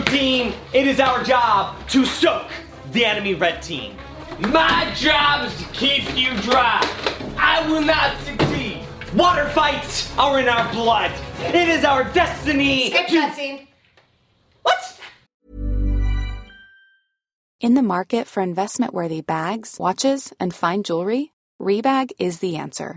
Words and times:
blue 0.00 0.18
team, 0.18 0.54
it 0.72 0.86
is 0.86 1.00
our 1.00 1.22
job 1.22 1.76
to 1.88 2.04
soak 2.04 2.46
the 2.92 3.04
enemy 3.04 3.34
red 3.34 3.62
team. 3.62 3.96
My 4.40 4.92
job 4.96 5.46
is 5.46 5.56
to 5.58 5.64
keep 5.72 6.16
you 6.16 6.30
dry. 6.42 6.80
I 7.36 7.66
will 7.68 7.82
not 7.82 8.18
succeed. 8.20 8.82
Water 9.14 9.48
fights 9.50 10.16
are 10.16 10.38
in 10.38 10.48
our 10.48 10.70
blood. 10.72 11.12
It 11.40 11.68
is 11.68 11.84
our 11.84 12.04
destiny. 12.12 12.90
Skip 12.90 13.06
cutscene. 13.06 13.66
What? 14.62 15.00
In 17.60 17.74
the 17.74 17.82
market 17.82 18.26
for 18.26 18.42
investment 18.42 18.94
worthy 18.94 19.20
bags, 19.20 19.76
watches, 19.78 20.32
and 20.40 20.54
fine 20.54 20.82
jewelry, 20.82 21.32
Rebag 21.60 22.12
is 22.18 22.38
the 22.38 22.56
answer. 22.56 22.96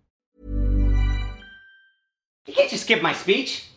You 2.51 2.57
can't 2.57 2.69
just 2.69 2.83
skip 2.83 3.01
my 3.01 3.13
speech. 3.13 3.67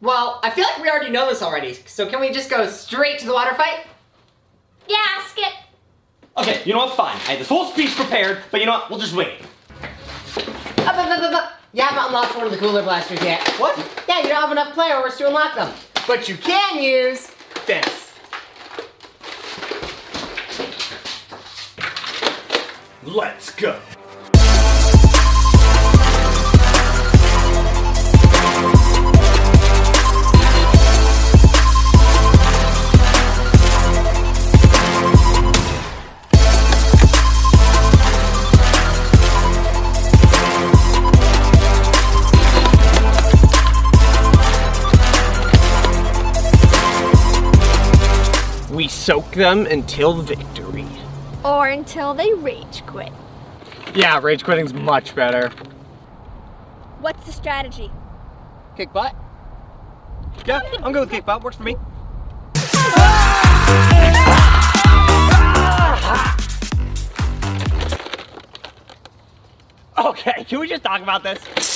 Well, 0.00 0.40
I 0.42 0.50
feel 0.50 0.64
like 0.64 0.82
we 0.82 0.90
already 0.90 1.10
know 1.10 1.28
this 1.28 1.42
already, 1.42 1.74
so 1.86 2.08
can 2.08 2.20
we 2.20 2.32
just 2.32 2.50
go 2.50 2.68
straight 2.68 3.20
to 3.20 3.26
the 3.26 3.32
water 3.32 3.54
fight? 3.54 3.86
Yeah, 4.88 5.24
skip. 5.28 5.52
Okay, 6.36 6.60
you 6.64 6.72
know 6.72 6.86
what? 6.86 6.96
Fine. 6.96 7.14
I 7.14 7.34
had 7.34 7.38
the 7.38 7.44
full 7.44 7.66
speech 7.66 7.94
prepared, 7.94 8.40
but 8.50 8.58
you 8.58 8.66
know 8.66 8.72
what? 8.72 8.90
We'll 8.90 8.98
just 8.98 9.14
wait. 9.14 9.42
Up, 9.80 10.88
up, 10.88 11.06
up, 11.06 11.22
up, 11.22 11.32
up. 11.34 11.52
You 11.72 11.82
haven't 11.82 12.04
unlocked 12.04 12.34
one 12.34 12.46
of 12.46 12.50
the 12.50 12.58
cooler 12.58 12.82
blasters 12.82 13.22
yet. 13.22 13.46
What? 13.60 13.78
Yeah, 14.08 14.22
you 14.22 14.28
don't 14.28 14.40
have 14.40 14.50
enough 14.50 14.74
player 14.74 14.94
hours 14.94 15.16
to 15.18 15.28
unlock 15.28 15.54
them. 15.54 15.72
But 16.08 16.28
you 16.28 16.36
can 16.36 16.82
use 16.82 17.30
this. 17.64 18.12
Let's 23.04 23.54
go. 23.54 23.80
Soak 49.06 49.30
them 49.30 49.66
until 49.66 50.20
victory. 50.20 50.84
Or 51.44 51.68
until 51.68 52.12
they 52.12 52.34
rage 52.34 52.84
quit. 52.86 53.12
Yeah, 53.94 54.18
rage 54.18 54.42
quitting's 54.42 54.74
much 54.74 55.14
better. 55.14 55.50
What's 56.98 57.24
the 57.24 57.30
strategy? 57.30 57.88
Kick 58.76 58.92
butt. 58.92 59.14
Yeah, 60.44 60.58
I'm 60.82 60.92
good 60.92 61.02
with 61.02 61.10
kick 61.10 61.24
butt. 61.24 61.44
Works 61.44 61.56
for 61.56 61.62
me. 61.62 61.76
Okay, 69.96 70.44
can 70.48 70.58
we 70.58 70.68
just 70.68 70.82
talk 70.82 71.00
about 71.00 71.22
this? 71.22 71.75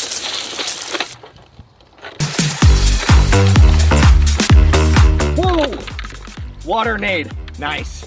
Water 6.71 6.99
nade. 6.99 7.29
Nice. 7.59 8.05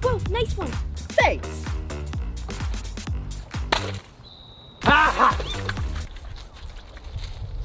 Whoa, 0.00 0.20
nice 0.30 0.56
one. 0.56 0.70
Thanks. 0.94 1.64
Ah! 4.84 5.36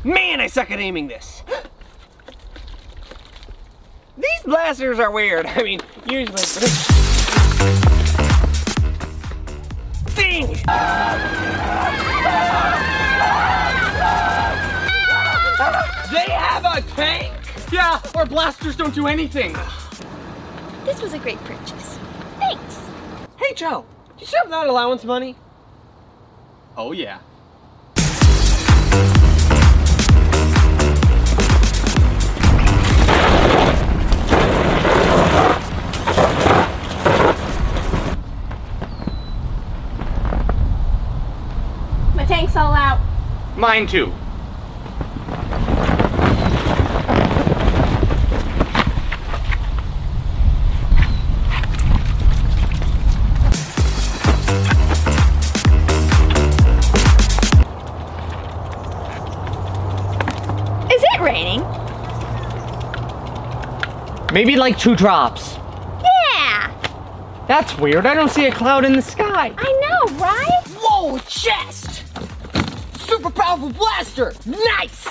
Man, 0.03 0.41
I 0.41 0.47
suck 0.47 0.72
at 0.72 0.80
aiming 0.80 1.08
this. 1.08 1.44
These 4.18 4.42
blasters 4.44 4.97
are 4.97 5.12
weird. 5.12 5.46
I 5.56 5.62
mean, 5.62 5.81
usually. 6.07 6.42
Ding! 10.16 10.47
They 16.12 16.31
have 16.31 16.66
a 16.66 16.81
tank? 16.96 17.34
Yeah, 17.71 17.99
our 18.15 18.25
blasters 18.25 18.75
don't 18.75 18.93
do 18.93 19.07
anything. 19.07 19.53
This 20.85 21.01
was 21.01 21.13
a 21.13 21.19
great 21.19 21.39
purchase. 21.39 21.97
Thanks. 22.37 22.79
Hey, 23.37 23.53
Joe, 23.55 23.85
did 24.13 24.21
you 24.21 24.27
still 24.27 24.41
have 24.41 24.49
that 24.51 24.67
allowance 24.67 25.03
money? 25.03 25.35
Oh, 26.77 26.91
yeah. 26.91 27.19
My 42.15 42.25
tank's 42.25 42.56
all 42.56 42.73
out. 42.73 43.00
Mine 43.57 43.88
too. 43.88 44.13
Maybe 64.35 64.57
like 64.57 64.77
two 64.77 64.97
drops. 64.97 65.55
Yeah. 66.33 66.69
That's 67.47 67.77
weird. 67.77 68.05
I 68.05 68.13
don't 68.13 68.29
see 68.29 68.47
a 68.47 68.51
cloud 68.51 68.83
in 68.83 68.91
the 68.91 69.01
sky. 69.01 69.53
I 69.57 69.79
know, 69.81 70.17
right? 70.17 70.61
Whoa, 70.77 71.19
chest! 71.19 72.03
Super 72.99 73.29
powerful 73.29 73.69
blaster! 73.69 74.33
Nice! 74.45 75.05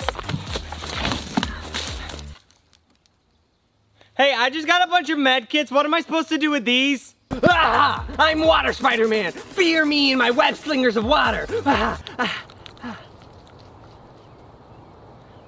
Hey, 4.14 4.34
I 4.36 4.50
just 4.52 4.66
got 4.66 4.86
a 4.86 4.90
bunch 4.90 5.08
of 5.08 5.18
med 5.18 5.48
kits. 5.48 5.70
What 5.70 5.86
am 5.86 5.94
I 5.94 6.02
supposed 6.02 6.28
to 6.28 6.36
do 6.36 6.50
with 6.50 6.66
these? 6.66 7.14
Ah! 7.44 8.06
I'm 8.18 8.40
Water 8.40 8.74
Spider 8.74 9.08
Man! 9.08 9.32
Fear 9.32 9.86
me 9.86 10.12
and 10.12 10.18
my 10.18 10.32
web 10.32 10.54
slingers 10.54 10.98
of 10.98 11.06
water! 11.06 11.46
Ah, 11.64 11.98
ah, 12.18 12.44
ah. 12.82 13.00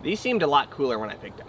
These 0.03 0.19
seemed 0.19 0.43
a 0.43 0.47
lot 0.47 0.71
cooler 0.71 0.99
when 0.99 1.11
I 1.11 1.15
picked 1.15 1.37
them. 1.37 1.49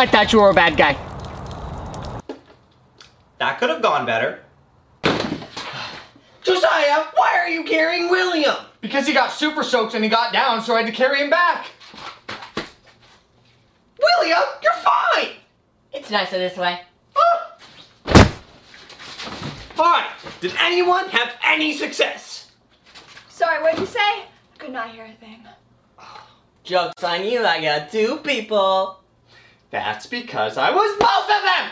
I 0.00 0.06
thought 0.06 0.32
you 0.32 0.40
were 0.40 0.50
a 0.50 0.54
bad 0.54 0.76
guy. 0.76 0.96
That 3.38 3.58
could 3.58 3.68
have 3.68 3.82
gone 3.82 4.06
better. 4.06 4.44
Josiah, 6.44 7.06
why 7.14 7.36
are 7.36 7.48
you 7.48 7.64
carrying 7.64 8.08
William? 8.08 8.54
Because 8.80 9.08
he 9.08 9.12
got 9.12 9.32
super 9.32 9.64
soaked 9.64 9.94
and 9.94 10.04
he 10.04 10.10
got 10.10 10.32
down, 10.32 10.62
so 10.62 10.76
I 10.76 10.82
had 10.82 10.86
to 10.86 10.92
carry 10.92 11.20
him 11.20 11.30
back. 11.30 11.66
William, 14.00 14.44
you're 14.62 14.72
fine! 14.74 15.30
It's 15.92 16.10
nicer 16.10 16.38
this 16.38 16.56
way. 16.56 16.82
Alright, 19.78 20.10
did 20.40 20.52
anyone 20.60 21.08
have 21.10 21.34
any 21.44 21.72
success? 21.72 22.50
Sorry, 23.28 23.62
what'd 23.62 23.78
you 23.78 23.86
say? 23.86 24.00
I 24.00 24.26
could 24.58 24.72
not 24.72 24.90
hear 24.90 25.04
a 25.04 25.12
thing. 25.12 25.46
Joke's 26.64 27.04
on 27.04 27.24
you, 27.24 27.44
I 27.46 27.60
got 27.62 27.92
two 27.92 28.16
people. 28.18 28.98
That's 29.70 30.06
because 30.06 30.58
I 30.58 30.70
was 30.70 30.96
both 30.98 31.30
of 31.30 31.42
them! 31.44 31.70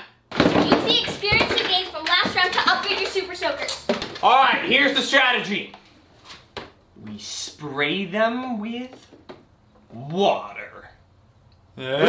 Use 0.71 0.85
the 0.85 1.03
experience 1.03 1.51
you 1.61 1.67
gained 1.69 1.89
from 1.89 2.05
last 2.05 2.35
round 2.37 2.53
to 2.53 2.61
upgrade 2.71 3.01
your 3.01 3.11
super 3.11 3.35
soakers. 3.35 3.85
Alright, 4.23 4.65
here's 4.67 4.95
the 4.95 5.03
strategy. 5.03 5.75
We 7.05 7.19
spray 7.19 8.05
them 8.05 8.61
with 8.61 9.11
water. 9.93 10.91
Yeah! 11.77 12.07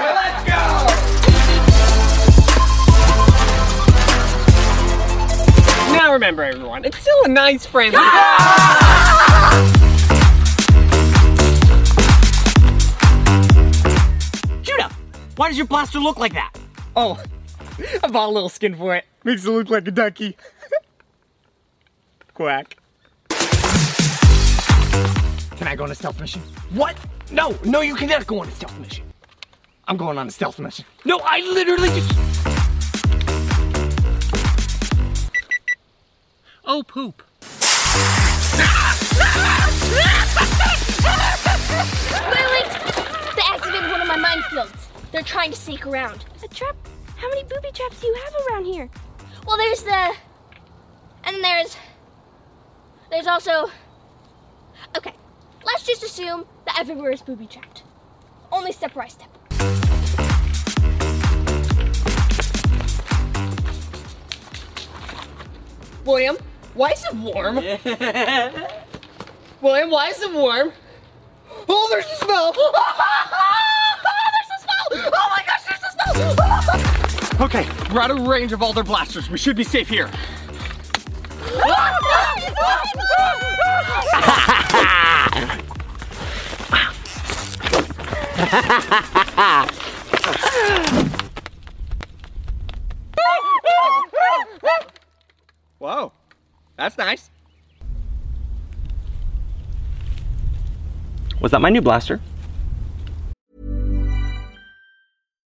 Let's 0.00 0.44
go! 0.48 0.97
Now 6.08 6.14
remember, 6.14 6.42
everyone, 6.42 6.86
it's 6.86 6.98
still 6.98 7.24
a 7.24 7.28
nice, 7.28 7.66
friendly. 7.66 7.98
Judah, 14.62 14.88
why 15.36 15.48
does 15.48 15.58
your 15.58 15.66
blaster 15.66 15.98
look 15.98 16.18
like 16.18 16.32
that? 16.32 16.54
Oh, 16.96 17.22
I 18.02 18.08
bought 18.08 18.30
a 18.30 18.32
little 18.32 18.48
skin 18.48 18.74
for 18.74 18.96
it. 18.96 19.04
Makes 19.22 19.44
it 19.44 19.50
look 19.50 19.68
like 19.68 19.86
a 19.86 19.90
ducky. 19.90 20.34
Quack. 22.32 22.78
Can 25.58 25.68
I 25.68 25.74
go 25.76 25.84
on 25.84 25.90
a 25.90 25.94
stealth 25.94 26.18
mission? 26.18 26.40
What? 26.70 26.96
No, 27.30 27.54
no, 27.66 27.82
you 27.82 27.94
cannot 27.94 28.26
go 28.26 28.40
on 28.40 28.48
a 28.48 28.52
stealth 28.52 28.80
mission. 28.80 29.04
I'm 29.86 29.98
going 29.98 30.16
on 30.16 30.28
a 30.28 30.30
stealth 30.30 30.58
mission. 30.58 30.86
No, 31.04 31.20
I 31.22 31.40
literally 31.40 31.90
just. 31.90 32.27
Oh, 36.70 36.82
poop. 36.82 37.22
Wait, 37.40 37.56
wait! 42.52 42.68
They 43.36 43.42
activated 43.42 43.90
one 43.90 44.02
of 44.02 44.06
my 44.06 44.18
minefields. 44.18 45.10
They're 45.10 45.22
trying 45.22 45.50
to 45.50 45.56
sneak 45.56 45.86
around. 45.86 46.26
A 46.44 46.48
trap? 46.48 46.76
How 47.16 47.26
many 47.30 47.44
booby 47.44 47.70
traps 47.72 47.98
do 48.02 48.06
you 48.06 48.14
have 48.22 48.34
around 48.50 48.66
here? 48.66 48.90
Well, 49.46 49.56
there's 49.56 49.82
the. 49.82 50.14
And 51.24 51.36
then 51.36 51.40
there's. 51.40 51.78
There's 53.10 53.26
also. 53.26 53.70
Okay, 54.94 55.14
let's 55.64 55.86
just 55.86 56.02
assume 56.02 56.44
that 56.66 56.78
everywhere 56.78 57.12
is 57.12 57.22
booby 57.22 57.46
trapped. 57.46 57.82
Only 58.52 58.72
step 58.72 58.92
by 58.92 59.08
step. 59.08 59.30
William, 66.04 66.36
why 66.74 66.90
is 66.90 67.04
it 67.04 67.14
warm? 67.14 67.56
William, 69.60 69.90
why 69.90 70.08
is 70.08 70.22
it 70.22 70.32
warm? 70.32 70.72
Oh, 71.68 71.88
there's 71.90 72.06
a 72.06 72.16
smell! 72.16 72.52
there's 72.52 72.72
a 74.54 74.58
smell! 74.62 74.86
Oh 75.12 75.28
my 75.30 75.42
gosh, 75.46 75.64
there's 75.68 75.82
a 75.82 75.90
smell! 75.90 76.08
okay, 77.46 77.66
we're 77.92 78.00
out 78.00 78.10
of 78.10 78.20
range 78.20 78.52
of 78.52 78.62
all 78.62 78.72
their 78.72 78.84
blasters. 78.84 79.28
We 79.30 79.38
should 79.38 79.56
be 79.56 79.64
safe 79.64 79.88
here. 79.88 80.10
Whoa, 95.78 96.12
that's 96.78 96.96
nice. 96.96 97.28
Was 101.40 101.50
that 101.50 101.60
my 101.60 101.68
new 101.68 101.82
blaster? 101.82 102.20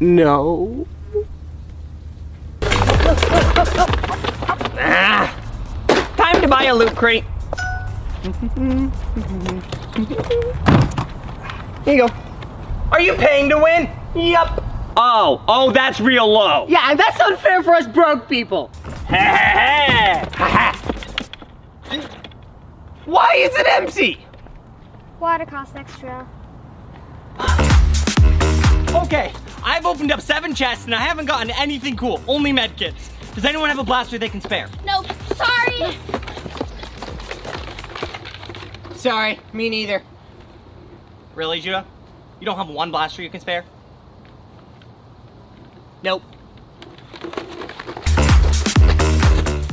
No. 0.00 0.86
ah, 4.76 5.40
time 6.16 6.40
to 6.42 6.48
buy 6.48 6.64
a 6.64 6.74
loot 6.74 6.94
crate. 6.96 7.24
Here 11.84 11.94
you 11.94 12.08
go. 12.08 12.14
Are 12.90 13.00
you 13.00 13.14
paying 13.14 13.48
to 13.50 13.58
win? 13.58 13.88
Yup. 14.14 14.64
Oh, 14.96 15.42
oh, 15.48 15.72
that's 15.72 16.00
real 16.00 16.30
low. 16.30 16.66
Yeah, 16.68 16.90
and 16.90 16.98
that's 16.98 17.20
unfair 17.20 17.62
for 17.62 17.74
us 17.74 17.86
broke 17.86 18.28
people. 18.28 18.68
Why 23.04 23.34
is 23.36 23.54
it 23.56 23.66
empty? 23.68 24.24
Water 25.20 25.44
costs 25.44 25.76
extra. 25.76 26.26
Okay, 28.94 29.32
I've 29.64 29.86
opened 29.86 30.12
up 30.12 30.20
seven 30.20 30.54
chests 30.54 30.84
and 30.84 30.94
I 30.94 30.98
haven't 30.98 31.26
gotten 31.26 31.50
anything 31.50 31.96
cool, 31.96 32.22
only 32.28 32.52
medkits. 32.52 33.10
Does 33.34 33.44
anyone 33.44 33.68
have 33.68 33.80
a 33.80 33.84
blaster 33.84 34.18
they 34.18 34.28
can 34.28 34.40
spare? 34.40 34.68
Nope, 34.86 35.06
sorry. 35.34 35.96
Sorry, 38.94 39.40
me 39.52 39.68
neither. 39.68 40.00
Really, 41.34 41.60
Judah? 41.60 41.84
You 42.38 42.46
don't 42.46 42.56
have 42.56 42.68
one 42.68 42.92
blaster 42.92 43.20
you 43.20 43.30
can 43.30 43.40
spare? 43.40 43.64
Nope. 46.04 46.22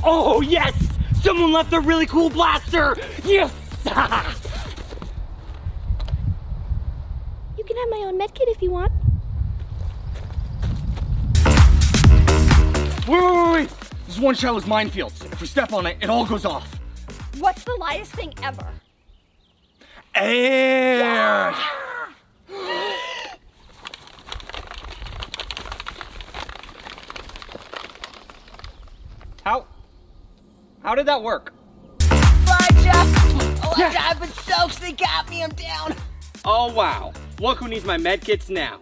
Oh, 0.04 0.42
yes! 0.42 0.74
Someone 1.22 1.52
left 1.52 1.72
a 1.74 1.80
really 1.80 2.08
cool 2.08 2.32
blaster! 2.32 2.98
Yes! 3.24 3.54
You 7.58 7.66
can 7.66 7.78
have 7.78 7.90
my 7.92 8.08
own 8.08 8.18
medkit 8.18 8.50
if 8.50 8.60
you 8.64 8.72
want. 8.72 8.92
One 14.22 14.36
shell 14.36 14.56
is 14.56 14.66
minefields. 14.66 15.26
If 15.34 15.42
we 15.42 15.48
step 15.48 15.74
on 15.74 15.88
it, 15.88 15.98
it 16.00 16.10
all 16.10 16.26
goes 16.26 16.46
off. 16.46 16.80
What's 17.40 17.64
the 17.64 17.76
lightest 17.80 18.14
thing 18.14 18.34
ever? 18.44 18.68
Air! 20.14 21.52
How? 29.44 29.66
How 30.84 30.94
did 30.94 31.08
that 31.08 31.24
work? 31.24 31.54
Elijah! 32.12 32.92
Elijah, 33.66 34.02
I've 34.02 34.20
been 34.20 34.30
soaked. 34.30 34.80
They 34.80 34.92
got 34.92 35.28
me. 35.30 35.42
I'm 35.44 35.50
down. 35.52 35.96
Oh, 36.46 36.72
wow. 36.72 37.14
Look 37.40 37.58
who 37.58 37.68
needs 37.68 37.86
my 37.86 37.98
medkits 37.98 38.52
now. 38.52 38.82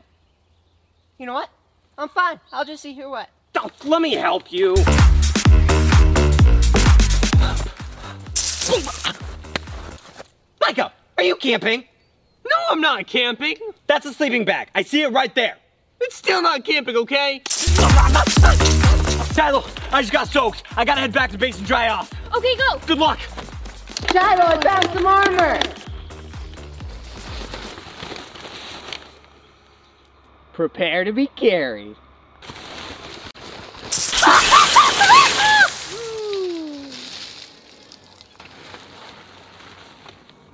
You 1.18 1.26
know 1.26 1.34
what? 1.34 1.50
I'm 1.98 2.10
fine. 2.10 2.42
I'll 2.52 2.66
just 2.66 2.84
see 2.84 2.92
here 2.94 3.08
what. 3.08 3.30
Oh, 3.56 3.70
let 3.86 4.02
me 4.02 4.16
help 4.16 4.52
you. 4.52 4.76
Micah, 10.62 10.94
are 11.18 11.24
you 11.24 11.36
camping? 11.36 11.86
No, 12.46 12.56
I'm 12.70 12.82
not 12.82 13.08
camping. 13.08 13.56
That's 13.88 14.06
a 14.06 14.14
sleeping 14.14 14.46
bag. 14.46 14.70
I 14.76 14.84
see 14.84 15.02
it 15.02 15.12
right 15.12 15.34
there. 15.36 15.58
It's 16.02 16.16
still 16.16 16.42
not 16.42 16.64
camping, 16.64 16.96
okay? 16.96 17.42
Shiloh, 19.34 19.64
I 19.92 20.02
just 20.02 20.14
got 20.14 20.28
soaked. 20.28 20.64
I 20.76 20.86
gotta 20.86 21.02
head 21.02 21.14
back 21.14 21.32
to 21.32 21.38
base 21.38 21.58
and 21.58 21.68
dry 21.68 21.90
off. 21.90 22.12
Okay, 22.36 22.56
go. 22.56 22.80
Good 22.88 22.98
luck. 22.98 23.20
Shiloh, 24.12 24.46
I 24.46 24.62
found 24.62 24.90
some 24.94 25.06
armor. 25.06 25.60
Prepare 30.54 31.04
to 31.04 31.12
be 31.12 31.28
carried. 31.28 31.96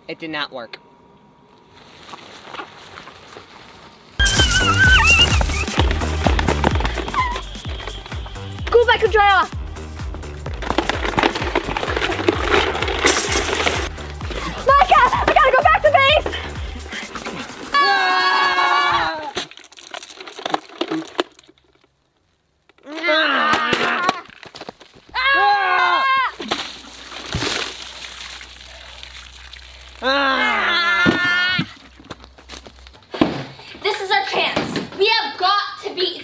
It 0.07 0.19
did 0.19 0.29
not 0.29 0.51
work. 0.51 0.79
Go 8.69 8.85
back 8.85 9.01
and 9.03 9.11
dry 9.11 9.31
off. 9.33 9.64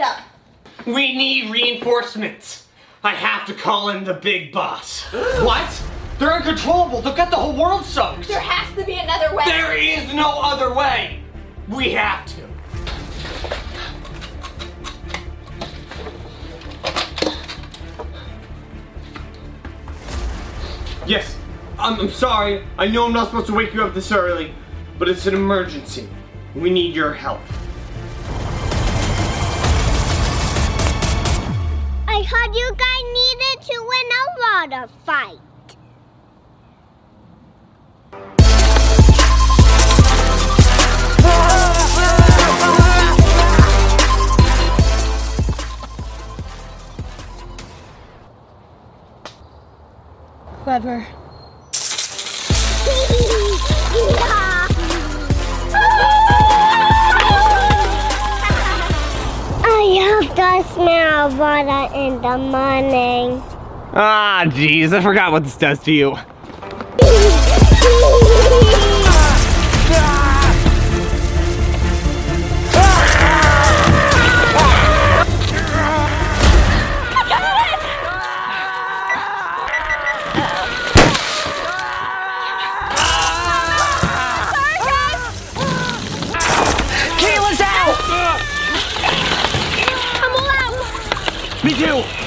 Got 0.02 0.18
to 0.18 0.24
beat 0.24 0.86
them. 0.86 0.94
We 0.94 1.16
need 1.16 1.52
reinforcements. 1.52 2.68
I 3.04 3.12
have 3.16 3.48
to 3.48 3.54
call 3.54 3.90
in 3.90 4.04
the 4.04 4.14
big 4.14 4.52
boss. 4.52 5.04
What? 5.42 5.84
They're 6.20 6.34
uncontrollable. 6.34 7.02
They've 7.02 7.16
got 7.16 7.32
the 7.32 7.36
whole 7.36 7.56
world 7.56 7.84
soaked. 7.84 8.28
There 8.28 8.40
has 8.40 8.78
to 8.78 8.86
be 8.86 9.00
another 9.00 9.36
way. 9.36 9.44
There 9.46 9.76
is 9.76 10.14
no 10.14 10.40
other 10.44 10.72
way. 10.72 11.20
We 11.68 11.94
have 11.94 12.28
to. 12.28 12.42
Yes, 21.08 21.36
I'm, 21.80 22.00
I'm 22.00 22.12
sorry. 22.12 22.64
I 22.78 22.88
know 22.88 23.08
I'm 23.08 23.14
not 23.14 23.30
supposed 23.30 23.48
to 23.48 23.56
wake 23.56 23.74
you 23.74 23.84
up 23.84 23.96
this 23.96 24.12
early, 24.12 24.54
but 25.00 25.10
it's 25.10 25.26
an 25.26 25.34
emergency. 25.34 26.08
We 26.54 26.70
need 26.70 26.94
your 26.94 27.14
help. 27.14 27.42
I 32.22 32.24
heard 32.24 32.56
you 32.56 32.72
guys 32.78 33.04
needed 33.14 33.62
to 33.66 33.76
win 33.90 34.08
a 34.14 34.26
water 34.38 34.88
fight. 35.06 35.40
Clever. 50.64 51.21
I 60.72 61.28
hope 61.28 61.32
to 61.32 61.38
smell 61.38 61.38
water 61.38 61.94
in 61.96 62.22
the 62.22 62.38
morning. 62.38 63.44
Ah, 63.94 64.44
jeez, 64.46 64.94
I 64.94 65.02
forgot 65.02 65.32
what 65.32 65.44
this 65.44 65.58
does 65.58 65.80
to 65.80 65.92
you. 65.92 66.18
out. 91.64 91.64
Me 91.64 91.74
too. 91.74 92.21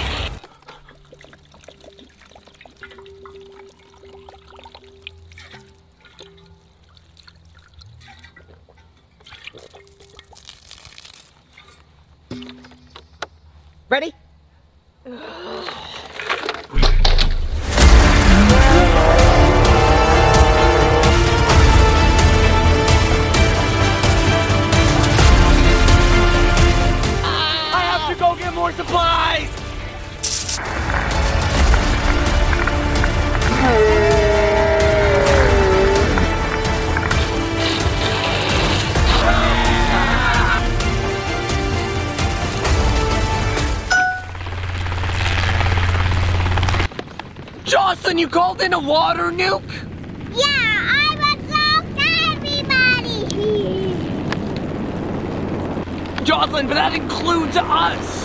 Called 48.54 48.66
in 48.66 48.72
a 48.72 48.78
water 48.78 49.32
nuke? 49.32 49.62
Yeah, 50.32 50.46
I 50.46 51.16
everybody. 52.36 53.26
Jocelyn, 56.24 56.68
but 56.68 56.74
that 56.74 56.94
includes 56.94 57.56
us. 57.56 58.23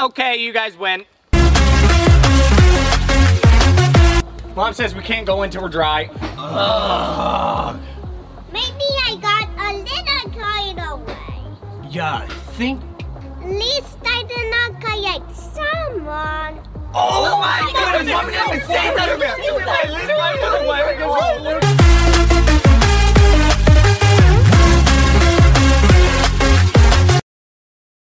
Okay, 0.00 0.36
you 0.36 0.52
guys 0.52 0.76
win. 0.76 1.04
Mom 4.54 4.72
says 4.72 4.94
we 4.94 5.02
can't 5.02 5.26
go 5.26 5.42
until 5.42 5.62
we're 5.62 5.68
dry. 5.68 6.08
Ugh. 6.38 7.80
Maybe 8.52 8.84
I 9.06 9.16
got 9.20 9.48
a 9.58 9.72
little 9.78 10.30
carried 10.30 10.78
away. 10.78 11.42
Yeah, 11.90 12.14
I 12.14 12.28
think. 12.28 12.80
At 13.42 13.50
least 13.50 13.98
I 14.04 14.22
did 14.22 14.50
not 14.52 14.80
kayak 14.80 15.22
someone. 15.34 16.60
Oh, 16.94 16.94
oh 16.94 17.40
my, 17.40 17.60
goodness! 17.72 17.98
goodness. 17.98 18.14
I'm 18.14 18.30
gonna 18.30 18.60
save 18.66 18.94
that. 18.94 19.08